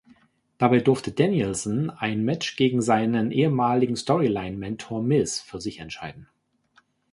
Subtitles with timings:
[0.57, 6.27] Dabei durfte Danielson ein Match gegen seinen ehemaligen Storyline-Mentor Miz für sich entscheiden.